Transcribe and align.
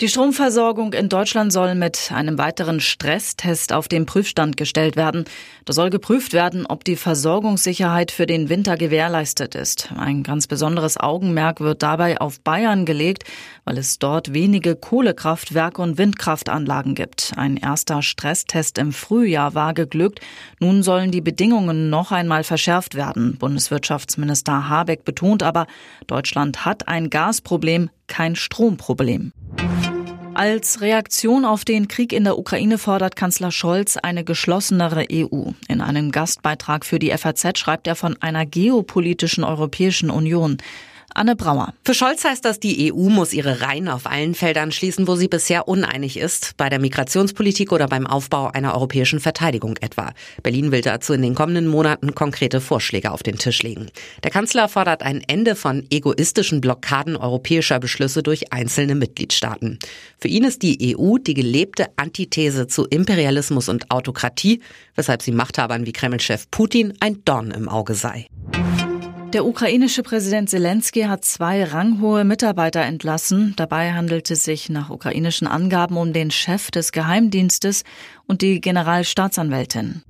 Die 0.00 0.08
Stromversorgung 0.08 0.92
in 0.92 1.08
Deutschland 1.08 1.52
soll 1.52 1.76
mit 1.76 2.10
einem 2.12 2.36
weiteren 2.36 2.80
Stresstest 2.80 3.72
auf 3.72 3.86
den 3.86 4.06
Prüfstand 4.06 4.56
gestellt 4.56 4.96
werden. 4.96 5.24
Da 5.66 5.72
soll 5.72 5.88
geprüft 5.88 6.32
werden, 6.32 6.66
ob 6.66 6.82
die 6.82 6.96
Versorgungssicherheit 6.96 8.10
für 8.10 8.26
den 8.26 8.48
Winter 8.48 8.76
gewährleistet 8.76 9.54
ist. 9.54 9.92
Ein 9.96 10.24
ganz 10.24 10.48
besonderes 10.48 10.98
Augenmerk 10.98 11.60
wird 11.60 11.84
dabei 11.84 12.20
auf 12.20 12.40
Bayern 12.40 12.86
gelegt, 12.86 13.22
weil 13.64 13.78
es 13.78 14.00
dort 14.00 14.34
wenige 14.34 14.74
Kohlekraftwerke 14.74 15.80
und 15.80 15.96
Windkraftanlagen 15.96 16.96
gibt. 16.96 17.30
Ein 17.36 17.56
erster 17.56 18.02
Stresstest 18.02 18.78
im 18.78 18.90
Frühjahr 18.90 19.54
war 19.54 19.74
geglückt. 19.74 20.18
Nun 20.58 20.82
sollen 20.82 21.12
die 21.12 21.20
Bedingungen 21.20 21.88
noch 21.88 22.10
einmal 22.10 22.42
verschärft 22.42 22.96
werden. 22.96 23.36
Bundeswirtschaftsminister 23.38 24.68
Habeck 24.68 25.04
betont 25.04 25.44
aber, 25.44 25.68
Deutschland 26.08 26.64
hat 26.64 26.88
ein 26.88 27.10
Gasproblem, 27.10 27.90
kein 28.08 28.34
Stromproblem. 28.34 29.32
Als 30.34 30.80
Reaktion 30.80 31.44
auf 31.44 31.64
den 31.64 31.86
Krieg 31.86 32.12
in 32.12 32.24
der 32.24 32.36
Ukraine 32.36 32.76
fordert 32.76 33.14
Kanzler 33.14 33.52
Scholz 33.52 33.96
eine 33.96 34.24
geschlossenere 34.24 35.06
EU. 35.12 35.50
In 35.68 35.80
einem 35.80 36.10
Gastbeitrag 36.10 36.84
für 36.84 36.98
die 36.98 37.16
FAZ 37.16 37.56
schreibt 37.56 37.86
er 37.86 37.94
von 37.94 38.20
einer 38.20 38.44
geopolitischen 38.44 39.44
Europäischen 39.44 40.10
Union. 40.10 40.58
Anne 41.14 41.36
Brauer. 41.36 41.74
Für 41.84 41.94
Scholz 41.94 42.24
heißt 42.24 42.44
das, 42.44 42.60
die 42.60 42.92
EU 42.92 43.08
muss 43.08 43.32
ihre 43.32 43.60
Reihen 43.60 43.88
auf 43.88 44.06
allen 44.06 44.34
Feldern 44.34 44.72
schließen, 44.72 45.06
wo 45.06 45.16
sie 45.16 45.28
bisher 45.28 45.68
uneinig 45.68 46.16
ist, 46.16 46.56
bei 46.56 46.68
der 46.68 46.78
Migrationspolitik 46.78 47.72
oder 47.72 47.86
beim 47.86 48.06
Aufbau 48.06 48.48
einer 48.48 48.74
europäischen 48.74 49.20
Verteidigung 49.20 49.76
etwa. 49.80 50.12
Berlin 50.42 50.72
will 50.72 50.80
dazu 50.80 51.12
in 51.12 51.22
den 51.22 51.34
kommenden 51.34 51.68
Monaten 51.68 52.14
konkrete 52.14 52.60
Vorschläge 52.60 53.12
auf 53.12 53.22
den 53.22 53.38
Tisch 53.38 53.62
legen. 53.62 53.88
Der 54.22 54.30
Kanzler 54.30 54.68
fordert 54.68 55.02
ein 55.02 55.22
Ende 55.26 55.54
von 55.54 55.86
egoistischen 55.90 56.60
Blockaden 56.60 57.16
europäischer 57.16 57.78
Beschlüsse 57.78 58.22
durch 58.22 58.52
einzelne 58.52 58.94
Mitgliedstaaten. 58.94 59.78
Für 60.18 60.28
ihn 60.28 60.44
ist 60.44 60.62
die 60.62 60.96
EU 60.96 61.18
die 61.18 61.34
gelebte 61.34 61.86
Antithese 61.96 62.66
zu 62.66 62.86
Imperialismus 62.86 63.68
und 63.68 63.90
Autokratie, 63.90 64.60
weshalb 64.94 65.22
sie 65.22 65.32
Machthabern 65.32 65.86
wie 65.86 65.92
Kreml-Chef 65.92 66.50
Putin 66.50 66.94
ein 67.00 67.24
Dorn 67.24 67.50
im 67.50 67.68
Auge 67.68 67.94
sei. 67.94 68.26
Der 69.34 69.44
ukrainische 69.44 70.04
Präsident 70.04 70.48
Zelensky 70.48 71.02
hat 71.02 71.24
zwei 71.24 71.64
ranghohe 71.64 72.22
Mitarbeiter 72.22 72.82
entlassen. 72.82 73.52
Dabei 73.56 73.92
handelt 73.92 74.30
es 74.30 74.44
sich 74.44 74.70
nach 74.70 74.90
ukrainischen 74.90 75.48
Angaben 75.48 75.96
um 75.96 76.12
den 76.12 76.30
Chef 76.30 76.70
des 76.70 76.92
Geheimdienstes 76.92 77.82
und 78.28 78.42
die 78.42 78.60
Generalstaatsanwältin. 78.60 80.04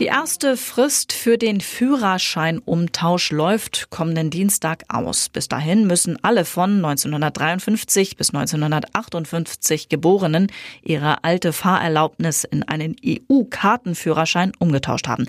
Die 0.00 0.06
erste 0.06 0.56
Frist 0.56 1.12
für 1.12 1.38
den 1.38 1.60
Führerscheinumtausch 1.60 3.30
läuft 3.30 3.90
kommenden 3.90 4.28
Dienstag 4.28 4.82
aus. 4.88 5.28
Bis 5.28 5.46
dahin 5.46 5.86
müssen 5.86 6.18
alle 6.22 6.44
von 6.44 6.84
1953 6.84 8.16
bis 8.16 8.34
1958 8.34 9.88
Geborenen 9.88 10.48
ihre 10.82 11.22
alte 11.22 11.52
Fahrerlaubnis 11.52 12.42
in 12.42 12.64
einen 12.64 12.96
EU-Kartenführerschein 13.06 14.50
umgetauscht 14.58 15.06
haben. 15.06 15.26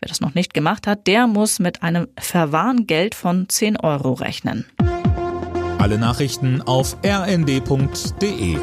Wer 0.00 0.08
das 0.08 0.20
noch 0.20 0.34
nicht 0.34 0.52
gemacht 0.52 0.88
hat, 0.88 1.06
der 1.06 1.28
muss 1.28 1.60
mit 1.60 1.84
einem 1.84 2.08
Verwarngeld 2.18 3.14
von 3.14 3.48
10 3.48 3.76
Euro 3.76 4.14
rechnen. 4.14 4.66
Alle 5.78 5.96
Nachrichten 5.96 6.60
auf 6.62 6.96
rnd.de 7.04 8.58